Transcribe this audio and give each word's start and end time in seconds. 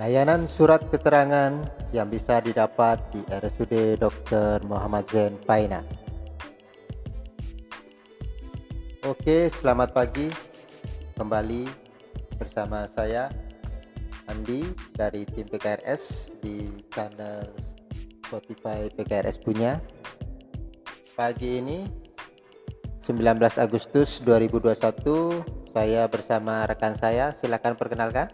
Layanan 0.00 0.48
surat 0.48 0.80
keterangan 0.88 1.60
yang 1.92 2.08
bisa 2.08 2.40
didapat 2.40 2.96
di 3.12 3.20
RSUD 3.28 4.00
Dr. 4.00 4.64
Muhammad 4.64 5.04
Zain 5.12 5.36
Paina. 5.44 5.84
Oke, 9.04 9.52
selamat 9.52 9.92
pagi. 9.92 10.32
Kembali 11.20 11.68
bersama 12.40 12.88
saya 12.88 13.28
Andi 14.24 14.72
dari 14.96 15.28
tim 15.28 15.44
PKRS 15.44 16.32
di 16.40 16.80
channel 16.88 17.52
Spotify 18.24 18.88
PKRS 18.88 19.36
punya. 19.36 19.84
Pagi 21.12 21.60
ini 21.60 21.84
19 23.04 23.36
Agustus 23.60 24.24
2021 24.24 25.60
saya 25.76 26.08
bersama 26.08 26.64
rekan 26.64 26.96
saya. 26.96 27.36
Silakan 27.36 27.76
perkenalkan. 27.76 28.32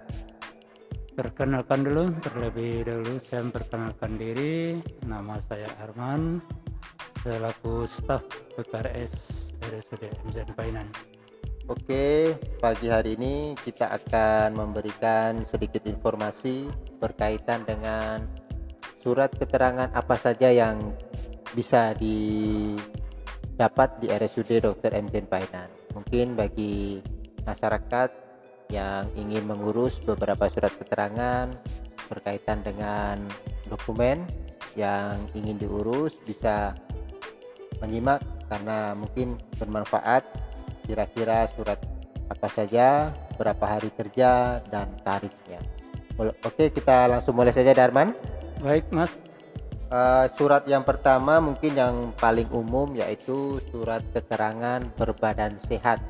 Perkenalkan 1.16 1.80
dulu, 1.80 2.12
terlebih 2.20 2.84
dahulu 2.84 3.16
saya 3.24 3.40
memperkenalkan 3.48 4.20
diri. 4.20 4.84
Nama 5.08 5.40
saya 5.40 5.64
Arman, 5.80 6.44
selaku 7.24 7.88
staf 7.88 8.20
PKRS 8.52 9.48
RSUD 9.64 10.12
MZN 10.28 10.52
Painan. 10.52 10.84
Oke, 11.72 12.36
pagi 12.60 12.92
hari 12.92 13.16
ini 13.16 13.56
kita 13.56 13.96
akan 13.96 14.60
memberikan 14.60 15.40
sedikit 15.40 15.88
informasi 15.88 16.68
berkaitan 17.00 17.64
dengan 17.64 18.28
surat 19.00 19.32
keterangan 19.32 19.88
apa 19.96 20.20
saja 20.20 20.52
yang 20.52 20.92
bisa 21.56 21.96
didapat 21.96 23.24
di 24.04 24.12
RSUD 24.12 24.68
Dr. 24.68 24.92
MZN 24.92 25.32
Painan. 25.32 25.72
Mungkin 25.96 26.36
bagi 26.36 27.00
masyarakat 27.48 28.25
yang 28.70 29.06
ingin 29.14 29.46
mengurus 29.46 30.02
beberapa 30.02 30.50
surat 30.50 30.74
keterangan 30.74 31.54
berkaitan 32.10 32.62
dengan 32.62 33.22
dokumen 33.66 34.26
yang 34.78 35.18
ingin 35.34 35.58
diurus 35.58 36.14
bisa 36.22 36.74
menyimak 37.82 38.22
karena 38.46 38.94
mungkin 38.94 39.38
bermanfaat 39.58 40.22
kira-kira 40.86 41.50
surat 41.58 41.78
apa 42.30 42.48
saja 42.50 43.10
berapa 43.38 43.64
hari 43.66 43.90
kerja 43.94 44.62
dan 44.70 44.90
tarifnya. 45.02 45.62
Oke 46.18 46.72
kita 46.72 47.10
langsung 47.10 47.36
mulai 47.36 47.52
saja 47.52 47.76
Darman. 47.76 48.16
Baik 48.62 48.88
mas. 48.88 49.12
Uh, 49.86 50.26
surat 50.34 50.66
yang 50.66 50.82
pertama 50.82 51.38
mungkin 51.38 51.78
yang 51.78 52.10
paling 52.18 52.50
umum 52.50 52.90
yaitu 52.98 53.62
surat 53.70 54.02
keterangan 54.10 54.82
berbadan 54.98 55.54
sehat 55.62 56.02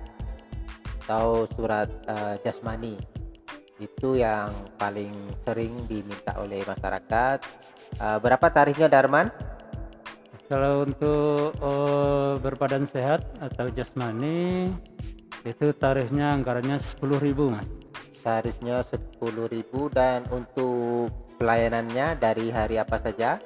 atau 1.06 1.46
surat 1.54 1.86
uh, 2.10 2.34
jasmani. 2.42 2.98
Itu 3.78 4.18
yang 4.18 4.50
paling 4.74 5.14
sering 5.46 5.86
diminta 5.86 6.34
oleh 6.42 6.66
masyarakat. 6.66 7.38
Uh, 8.02 8.18
berapa 8.18 8.50
tarifnya 8.50 8.90
Darman? 8.90 9.30
Kalau 10.50 10.82
untuk 10.82 11.54
uh, 11.62 12.42
berbadan 12.42 12.82
sehat 12.82 13.22
atau 13.38 13.70
jasmani 13.70 14.74
itu 15.46 15.70
tarifnya 15.78 16.34
anggarannya 16.34 16.74
10.000 16.74 17.54
mas. 17.54 17.70
Tarifnya 18.26 18.82
10.000 18.82 19.62
dan 19.94 20.26
untuk 20.34 21.14
pelayanannya 21.38 22.18
dari 22.18 22.50
hari 22.50 22.82
apa 22.82 22.98
saja? 22.98 23.38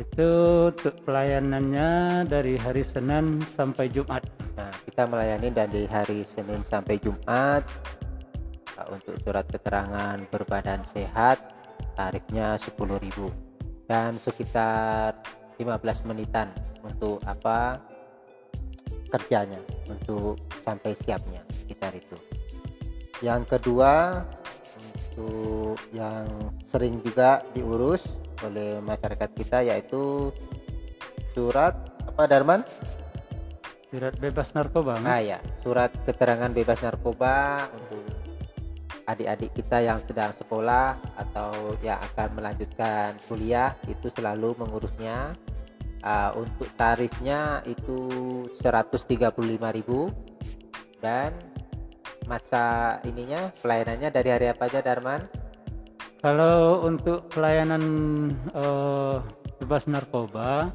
Itu 0.00 0.30
untuk 0.72 0.96
pelayanannya 1.04 2.24
dari 2.24 2.56
hari 2.56 2.80
Senin 2.80 3.44
sampai 3.52 3.92
Jumat 3.92 4.24
Nah, 4.60 4.76
kita 4.84 5.08
melayani 5.08 5.48
dari 5.48 5.88
hari 5.88 6.20
Senin 6.20 6.60
sampai 6.60 7.00
Jumat. 7.00 7.64
Untuk 8.92 9.16
surat 9.24 9.44
keterangan 9.48 10.20
berbadan 10.28 10.84
sehat 10.88 11.40
tarifnya 11.96 12.56
10.000 12.56 13.28
dan 13.84 14.16
sekitar 14.16 15.20
15 15.60 16.08
menitan 16.08 16.48
untuk 16.80 17.20
apa 17.28 17.76
kerjanya 19.12 19.60
untuk 19.84 20.40
sampai 20.64 20.96
siapnya 20.96 21.44
sekitar 21.60 21.92
itu. 21.92 22.16
Yang 23.20 23.52
kedua 23.52 24.24
untuk 24.80 25.76
yang 25.92 26.24
sering 26.64 27.04
juga 27.04 27.44
diurus 27.52 28.16
oleh 28.40 28.80
masyarakat 28.80 29.28
kita 29.36 29.60
yaitu 29.60 30.32
surat 31.36 31.76
apa 32.08 32.24
Darman? 32.24 32.64
Surat 33.90 34.14
bebas 34.22 34.54
narkoba 34.54 35.02
ah 35.02 35.18
ya 35.18 35.38
surat 35.66 35.90
keterangan 36.06 36.54
bebas 36.54 36.78
narkoba 36.78 37.66
untuk 37.74 38.20
adik-adik 39.10 39.50
kita 39.58 39.82
yang 39.82 39.98
sedang 40.06 40.30
sekolah 40.38 40.94
atau 41.18 41.74
yang 41.82 41.98
akan 41.98 42.38
melanjutkan 42.38 43.18
kuliah 43.26 43.74
itu 43.90 44.06
selalu 44.14 44.54
mengurusnya. 44.54 45.34
Uh, 46.00 46.32
untuk 46.32 46.64
tarifnya 46.80 47.60
itu 47.68 48.08
135.000 48.56 49.36
dan 51.04 51.36
masa 52.24 52.96
ininya 53.04 53.52
pelayanannya 53.60 54.08
dari 54.08 54.28
hari 54.32 54.46
apa 54.48 54.72
aja 54.72 54.80
Darman? 54.80 55.28
Kalau 56.24 56.88
untuk 56.88 57.28
pelayanan 57.28 57.84
uh, 58.56 59.20
bebas 59.60 59.84
narkoba 59.92 60.72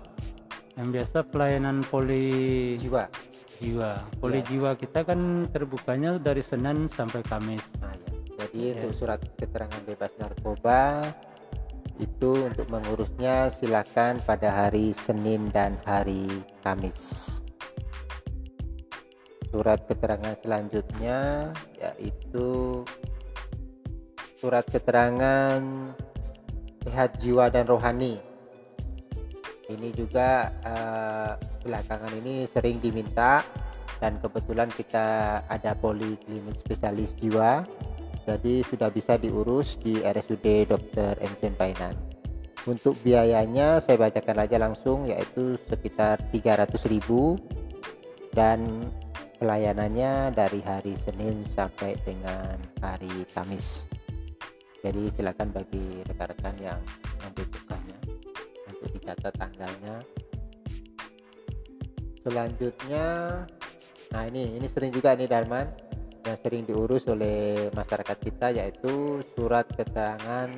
yang 0.75 0.91
biasa 0.91 1.23
pelayanan 1.31 1.83
poli 1.87 2.75
jiwa 2.75 3.07
jiwa 3.63 4.03
poli 4.19 4.43
ya. 4.43 4.47
jiwa 4.51 4.71
kita 4.75 5.07
kan 5.07 5.47
terbukanya 5.47 6.19
dari 6.19 6.43
Senin 6.43 6.91
sampai 6.91 7.23
Kamis 7.23 7.63
nah, 7.79 7.95
ya. 7.95 8.11
jadi 8.43 8.59
ya. 8.59 8.71
untuk 8.83 8.91
surat 8.99 9.19
keterangan 9.39 9.81
bebas 9.87 10.11
narkoba 10.19 11.11
itu 11.95 12.51
untuk 12.51 12.67
mengurusnya 12.67 13.47
silakan 13.47 14.19
pada 14.27 14.51
hari 14.51 14.91
Senin 14.91 15.47
dan 15.55 15.79
hari 15.87 16.27
Kamis 16.59 17.31
surat 19.55 19.79
keterangan 19.87 20.35
selanjutnya 20.43 21.47
yaitu 21.79 22.83
surat 24.35 24.67
keterangan 24.67 25.63
sehat 26.83 27.15
jiwa 27.23 27.47
dan 27.47 27.63
rohani 27.63 28.19
ini 29.69 29.89
juga 29.95 30.53
uh, 30.61 31.33
belakangan 31.65 32.13
ini 32.21 32.45
sering 32.45 32.77
diminta 32.77 33.41
dan 33.97 34.19
kebetulan 34.19 34.69
kita 34.69 35.39
ada 35.47 35.71
poliklinik 35.79 36.59
spesialis 36.61 37.15
jiwa 37.17 37.65
jadi 38.25 38.65
sudah 38.65 38.89
bisa 38.89 39.21
diurus 39.21 39.77
di 39.77 40.01
RSUD 40.01 40.69
Dr. 40.69 41.17
M. 41.21 41.33
Painan 41.57 41.95
untuk 42.65 42.97
biayanya 43.05 43.77
saya 43.77 44.01
bacakan 44.01 44.41
aja 44.41 44.57
langsung 44.57 45.05
yaitu 45.05 45.57
sekitar 45.69 46.17
300.000 46.33 47.05
dan 48.33 48.89
pelayanannya 49.37 50.33
dari 50.33 50.59
hari 50.65 50.97
Senin 50.97 51.45
sampai 51.45 51.93
dengan 52.01 52.57
hari 52.81 53.25
Kamis 53.33 53.85
jadi 54.85 55.09
silakan 55.13 55.49
bagi 55.49 56.05
rekan-rekan 56.05 56.55
yang 56.61 56.81
membutuhkannya 57.25 57.64
dicatat 59.05 59.37
tanggalnya. 59.37 60.01
Selanjutnya 62.25 63.05
nah 64.09 64.23
ini 64.25 64.57
ini 64.57 64.65
sering 64.65 64.89
juga 64.89 65.13
nih 65.13 65.29
Darman 65.29 65.69
yang 66.25 66.37
sering 66.41 66.65
diurus 66.65 67.05
oleh 67.05 67.69
masyarakat 67.69 68.17
kita 68.17 68.49
yaitu 68.49 69.21
surat 69.37 69.69
keterangan 69.69 70.49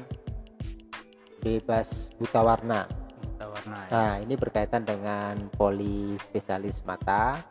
bebas 1.44 2.08
buta 2.16 2.40
warna. 2.40 2.88
Buta 3.36 3.46
warna 3.52 3.78
ya. 3.84 3.90
nah 3.92 4.14
ini 4.24 4.40
berkaitan 4.40 4.88
dengan 4.88 5.52
poli 5.52 6.16
spesialis 6.32 6.80
mata. 6.88 7.44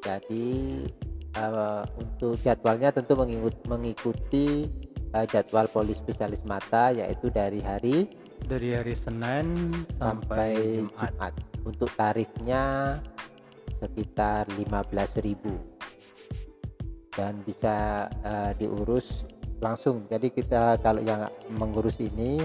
Jadi 0.00 0.88
uh, 1.36 1.84
untuk 2.00 2.40
jadwalnya 2.40 2.88
tentu 2.88 3.12
mengikuti 3.68 4.64
uh, 5.12 5.28
jadwal 5.28 5.68
poli 5.68 5.92
spesialis 5.92 6.40
mata 6.48 6.88
yaitu 6.96 7.28
dari 7.28 7.60
hari 7.60 8.08
dari 8.46 8.76
hari 8.76 8.94
Senin 8.94 9.74
sampai, 9.98 10.84
Jumat. 10.84 11.10
Jumat. 11.14 11.34
Untuk 11.66 11.90
tarifnya 11.98 12.96
sekitar 13.78 14.48
15.000 14.56 15.36
dan 17.12 17.42
bisa 17.42 18.06
uh, 18.22 18.54
diurus 18.54 19.26
langsung. 19.58 20.06
Jadi 20.06 20.30
kita 20.30 20.78
kalau 20.78 21.02
yang 21.02 21.26
mengurus 21.50 21.98
ini 21.98 22.38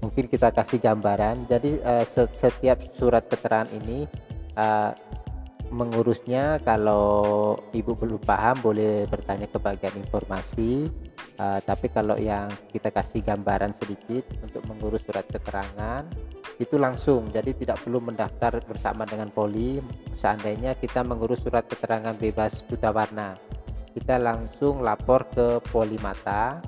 mungkin 0.00 0.26
kita 0.26 0.50
kasih 0.50 0.80
gambaran. 0.80 1.44
Jadi 1.46 1.78
uh, 1.84 2.04
setiap 2.32 2.80
surat 2.96 3.28
keterangan 3.28 3.68
ini 3.76 4.08
uh, 4.56 4.96
mengurusnya 5.70 6.62
kalau 6.62 7.58
ibu 7.74 7.92
belum 7.98 8.22
paham 8.22 8.62
boleh 8.62 9.04
bertanya 9.10 9.50
ke 9.50 9.58
bagian 9.58 9.94
informasi 9.98 10.90
uh, 11.38 11.60
tapi 11.62 11.88
kalau 11.92 12.16
yang 12.16 12.50
kita 12.72 12.92
kasih 12.92 13.24
gambaran 13.24 13.72
sedikit 13.76 14.26
untuk 14.42 14.62
mengurus 14.68 15.02
surat 15.04 15.24
keterangan 15.28 16.04
itu 16.56 16.80
langsung 16.80 17.28
jadi 17.28 17.52
tidak 17.52 17.84
perlu 17.84 18.00
mendaftar 18.00 18.60
bersama 18.64 19.04
dengan 19.04 19.28
poli 19.28 19.80
seandainya 20.16 20.76
kita 20.76 21.04
mengurus 21.04 21.44
surat 21.44 21.68
keterangan 21.68 22.16
bebas 22.16 22.64
buta 22.64 22.88
warna 22.92 23.36
kita 23.92 24.20
langsung 24.20 24.80
lapor 24.84 25.28
ke 25.32 25.60
poli 25.68 26.00
mata 26.00 26.60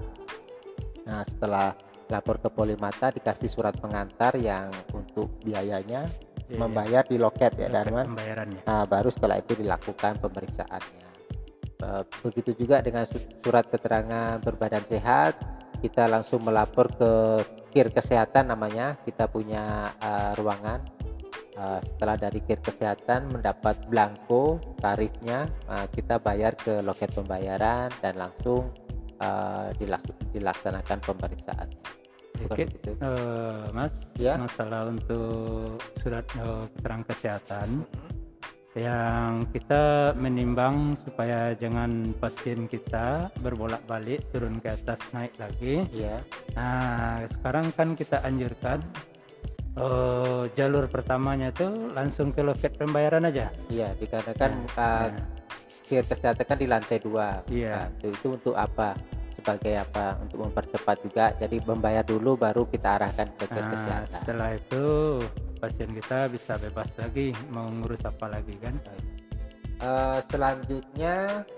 Nah, 1.09 1.25
setelah 1.25 1.73
lapor 2.13 2.37
ke 2.37 2.53
Polimata 2.53 3.09
dikasih 3.09 3.49
surat 3.49 3.73
pengantar 3.81 4.37
yang 4.37 4.69
untuk 4.93 5.33
biayanya 5.41 6.05
Iya, 6.49 6.65
membayar 6.65 7.05
di 7.05 7.21
loket 7.21 7.61
ya 7.61 7.69
iya. 7.69 7.85
Darman. 7.85 8.09
pembayarannya 8.09 8.61
Nah, 8.65 8.89
baru 8.89 9.13
setelah 9.13 9.37
itu 9.37 9.53
dilakukan 9.53 10.17
pemeriksaannya. 10.17 11.08
Eh, 11.79 12.03
Begitu 12.27 12.67
juga 12.67 12.83
dengan 12.83 13.07
su- 13.07 13.23
surat 13.39 13.63
keterangan 13.71 14.43
berbadan 14.43 14.83
sehat, 14.91 15.39
kita 15.79 16.11
langsung 16.11 16.43
melapor 16.43 16.91
ke 16.91 17.11
kir 17.71 17.95
kesehatan 17.95 18.51
namanya. 18.51 18.99
Kita 19.07 19.31
punya 19.31 19.95
eh, 19.97 20.33
ruangan. 20.35 20.83
Eh, 21.59 21.81
setelah 21.87 22.19
dari 22.19 22.43
kir 22.43 22.59
kesehatan 22.59 23.31
mendapat 23.31 23.79
blanko 23.87 24.59
tarifnya, 24.79 25.47
eh, 25.71 25.87
kita 25.95 26.19
bayar 26.19 26.59
ke 26.59 26.83
loket 26.83 27.15
pembayaran 27.15 27.91
dan 28.03 28.19
langsung 28.19 28.75
dilas- 29.83 30.15
dilaksanakan 30.31 31.03
pemeriksaan. 31.03 31.67
Sedikit, 32.39 32.71
begitu? 32.71 32.91
eh, 33.03 33.67
mas 33.75 34.15
Ya. 34.15 34.39
masalah 34.39 34.87
untuk 34.87 35.79
surat 35.99 36.23
eh, 36.39 36.65
keterangan 36.79 37.03
kesehatan 37.11 37.83
yang 38.79 39.45
kita 39.51 40.15
menimbang 40.15 40.95
supaya 40.95 41.53
jangan 41.53 42.15
pasien 42.17 42.65
kita 42.65 43.27
berbolak-balik 43.43 44.23
turun 44.31 44.63
ke 44.63 44.71
atas 44.71 45.03
naik 45.11 45.35
lagi 45.37 45.83
Iya, 45.91 46.23
Nah, 46.55 47.27
sekarang 47.29 47.75
kan 47.75 47.93
kita 47.93 48.23
anjurkan 48.23 48.79
eh, 49.75 50.43
jalur 50.55 50.87
pertamanya 50.87 51.51
itu 51.51 51.67
langsung 51.93 52.31
ke 52.31 52.43
loket 52.43 52.75
pembayaran 52.75 53.27
aja. 53.27 53.51
iya. 53.69 53.95
Dikarenakan 53.95 54.53
Nah, 54.75 55.11
kir 55.87 56.05
kesehatan 56.05 56.45
kan 56.45 56.59
di 56.59 56.67
lantai 56.67 56.99
dua. 56.99 57.43
Iya. 57.47 57.75
Nah, 57.75 57.87
itu, 57.99 58.07
itu 58.13 58.27
untuk 58.35 58.55
apa? 58.55 58.95
Sebagai 59.49 59.81
apa? 59.81 60.21
Untuk 60.21 60.45
mempercepat 60.45 60.97
juga. 61.01 61.33
Jadi 61.41 61.65
membayar 61.65 62.05
dulu 62.05 62.37
baru 62.37 62.69
kita 62.69 63.01
arahkan 63.01 63.33
ke 63.33 63.49
nah, 63.49 63.65
kesehatan. 63.73 64.21
setelah 64.21 64.51
itu 64.53 64.85
pasien 65.57 65.89
kita 65.89 66.29
bisa 66.29 66.61
bebas 66.61 66.93
lagi 67.01 67.33
mau 67.49 67.73
ngurus 67.73 68.05
apa 68.05 68.29
lagi 68.29 68.53
kan? 68.61 68.77
Eh, 69.81 70.21
selanjutnya 70.29 71.49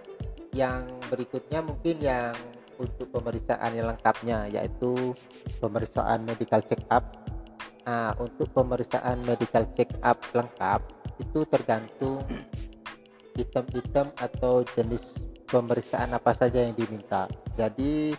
yang 0.54 0.86
berikutnya 1.10 1.66
mungkin 1.66 1.98
yang 1.98 2.30
untuk 2.78 3.10
pemeriksaan 3.10 3.74
yang 3.74 3.90
lengkapnya 3.90 4.46
yaitu 4.46 5.10
pemeriksaan 5.58 6.22
medical 6.22 6.62
check 6.62 6.78
up. 6.94 7.18
Nah, 7.90 8.14
untuk 8.22 8.54
pemeriksaan 8.54 9.18
medical 9.26 9.66
check 9.74 9.90
up 10.06 10.22
lengkap 10.30 10.78
itu 11.18 11.42
tergantung 11.50 12.22
item-item 13.34 14.14
atau 14.14 14.62
jenis 14.78 15.18
pemeriksaan 15.50 16.14
apa 16.14 16.32
saja 16.32 16.62
yang 16.62 16.78
diminta. 16.78 17.26
Jadi 17.58 18.14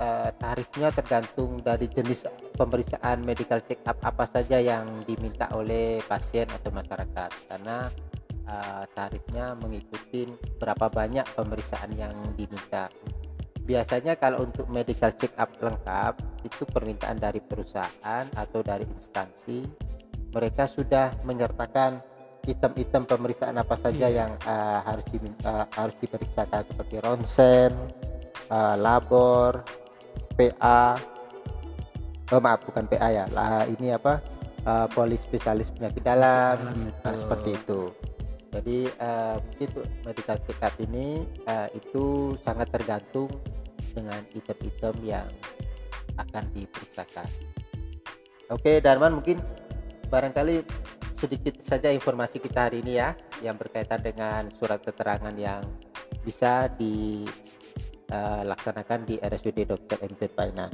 eh, 0.00 0.30
tarifnya 0.40 0.88
tergantung 0.90 1.60
dari 1.60 1.86
jenis 1.86 2.26
pemeriksaan 2.56 3.20
medical 3.22 3.60
check 3.68 3.84
up 3.84 4.00
apa 4.00 4.24
saja 4.26 4.58
yang 4.58 5.04
diminta 5.04 5.52
oleh 5.52 6.00
pasien 6.08 6.48
atau 6.48 6.72
masyarakat. 6.72 7.30
Karena 7.46 7.92
eh, 8.48 8.84
tarifnya 8.96 9.52
mengikuti 9.60 10.26
berapa 10.56 10.88
banyak 10.88 11.36
pemeriksaan 11.36 11.92
yang 11.94 12.16
diminta. 12.34 12.88
Biasanya 13.60 14.18
kalau 14.18 14.48
untuk 14.48 14.66
medical 14.72 15.14
check 15.14 15.36
up 15.38 15.52
lengkap 15.60 16.18
itu 16.42 16.64
permintaan 16.66 17.20
dari 17.20 17.38
perusahaan 17.38 18.24
atau 18.34 18.64
dari 18.64 18.88
instansi 18.88 19.90
mereka 20.30 20.70
sudah 20.70 21.18
menyertakan 21.26 22.02
item-item 22.46 23.04
pemeriksaan 23.04 23.56
apa 23.58 23.76
saja 23.76 24.06
Iya. 24.08 24.24
yang 24.24 24.32
eh, 24.40 24.78
harus 24.84 25.06
diminta 25.12 25.68
harus 25.76 25.96
diperiksakan 26.00 26.62
seperti 26.70 26.94
ronsen, 27.04 27.72
eh, 28.48 28.76
labor, 28.80 29.60
PA, 30.34 30.96
oh 32.32 32.40
maaf 32.40 32.64
bukan 32.64 32.88
PA 32.88 33.08
ya, 33.12 33.24
lah 33.34 33.68
ini 33.68 33.92
apa 33.92 34.20
eh, 34.64 34.86
polispesialis 34.92 35.72
penyakit 35.76 36.00
dalam, 36.00 36.56
Dalam 36.60 36.88
itu. 36.88 37.20
Seperti 37.20 37.50
itu. 37.56 37.80
Jadi 38.50 38.78
eh, 38.90 39.36
mungkin 39.38 39.68
medical 40.02 40.36
check 40.48 40.58
up 40.64 40.74
ini 40.82 41.22
eh, 41.46 41.68
itu 41.76 42.34
sangat 42.42 42.66
tergantung 42.74 43.30
dengan 43.94 44.22
item-item 44.34 44.94
yang 45.06 45.26
akan 46.18 46.44
diperiksakan. 46.52 47.26
Oke, 48.50 48.82
Darman 48.82 49.14
mungkin 49.14 49.38
barangkali 50.10 50.66
sedikit 51.20 51.60
saja 51.60 51.92
informasi 51.92 52.40
kita 52.40 52.72
hari 52.72 52.80
ini 52.80 52.96
ya 52.96 53.12
yang 53.44 53.60
berkaitan 53.60 54.00
dengan 54.00 54.48
surat 54.56 54.80
keterangan 54.80 55.36
yang 55.36 55.60
bisa 56.24 56.72
dilaksanakan 56.80 59.04
di 59.04 59.20
RSUD 59.20 59.68
Dr. 59.68 60.00
MT 60.00 60.32
Painan 60.32 60.72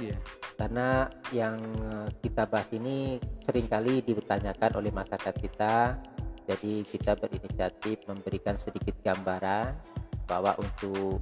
Iya. 0.00 0.16
karena 0.56 1.04
yang 1.36 1.60
eh, 1.60 2.08
kita 2.24 2.48
bahas 2.48 2.72
ini 2.72 3.20
sering 3.44 3.68
kali 3.68 4.00
dipertanyakan 4.00 4.80
oleh 4.80 4.88
masyarakat 4.88 5.36
kita 5.36 6.00
jadi 6.48 6.80
kita 6.88 7.12
berinisiatif 7.20 8.00
memberikan 8.08 8.56
sedikit 8.56 8.96
gambaran 9.04 9.76
bahwa 10.24 10.56
untuk 10.56 11.20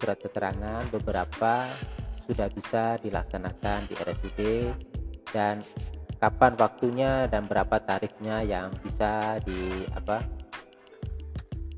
surat 0.00 0.16
keterangan 0.16 0.80
beberapa 0.88 1.68
sudah 2.24 2.48
bisa 2.50 2.98
dilaksanakan 3.04 3.84
di 3.86 3.94
RSUD 3.94 4.40
dan 5.30 5.62
kapan 6.16 6.52
waktunya 6.56 7.28
dan 7.28 7.44
berapa 7.44 7.76
tarifnya 7.80 8.40
yang 8.42 8.72
bisa 8.80 9.36
di 9.44 9.84
apa 9.92 10.24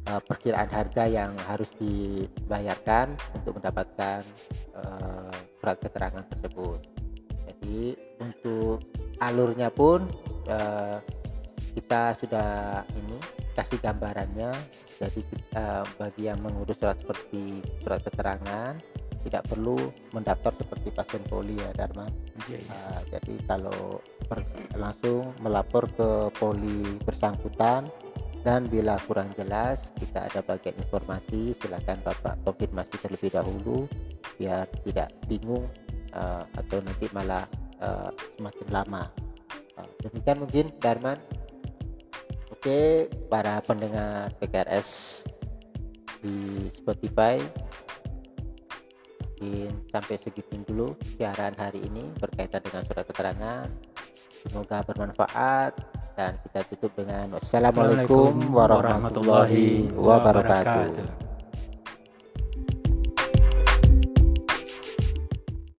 eh, 0.07 0.23
perkiraan 0.23 0.71
harga 0.71 1.05
yang 1.11 1.35
harus 1.51 1.69
dibayarkan 1.79 3.19
untuk 3.35 3.59
mendapatkan 3.59 4.23
eh, 4.79 5.35
surat 5.59 5.77
keterangan 5.83 6.25
tersebut. 6.31 6.79
Jadi 7.51 7.99
untuk 8.23 8.83
alurnya 9.19 9.69
pun 9.75 10.07
eh, 10.47 10.99
kita 11.75 12.15
sudah 12.19 12.83
ini 12.95 13.19
kasih 13.55 13.79
gambarannya. 13.83 14.55
Jadi 14.99 15.23
kita, 15.31 15.87
bagi 15.95 16.27
yang 16.27 16.43
mengurus 16.43 16.75
surat 16.75 16.99
seperti 16.99 17.63
surat 17.87 18.03
keterangan 18.03 18.75
tidak 19.23 19.47
perlu 19.47 19.79
mendaftar 20.11 20.55
seperti 20.59 20.89
pasien 20.91 21.23
poli 21.27 21.55
ya 21.55 21.71
Darman. 21.75 22.11
Iya, 22.47 22.59
iya. 22.59 22.75
Uh, 22.75 23.01
jadi 23.15 23.35
kalau 23.47 24.03
langsung 24.77 25.33
melapor 25.41 25.89
ke 25.93 26.09
poli 26.37 27.01
bersangkutan. 27.03 27.89
Dan 28.39 28.71
bila 28.71 28.97
kurang 29.05 29.35
jelas 29.35 29.91
kita 29.99 30.31
ada 30.31 30.41
bagian 30.41 30.79
informasi. 30.79 31.53
Silakan 31.59 32.01
bapak 32.07 32.39
konfirmasi 32.47 32.97
terlebih 33.03 33.35
dahulu 33.35 33.85
biar 34.39 34.71
tidak 34.87 35.11
bingung 35.27 35.67
uh, 36.15 36.47
atau 36.55 36.79
nanti 36.81 37.11
malah 37.11 37.45
uh, 37.83 38.09
semakin 38.39 38.69
lama. 38.71 39.05
Uh, 39.75 39.91
demikian 40.07 40.39
mungkin 40.39 40.67
Darman. 40.79 41.19
Oke 42.55 43.11
para 43.27 43.59
pendengar 43.63 44.33
PKRS 44.39 45.23
di 46.23 46.67
Spotify. 46.73 47.43
Mungkin 49.39 49.71
sampai 49.95 50.19
segitu 50.19 50.59
dulu 50.67 50.99
siaran 51.15 51.55
hari 51.55 51.79
ini 51.87 52.11
berkaitan 52.19 52.59
dengan 52.59 52.83
surat 52.83 53.07
keterangan 53.07 53.71
semoga 54.43 54.83
bermanfaat 54.87 55.73
dan 56.15 56.35
kita 56.47 56.61
tutup 56.71 56.93
dengan 56.99 57.39
wassalamualaikum 57.39 58.51
warahmatullahi 58.51 59.91
wabarakatuh 59.95 61.28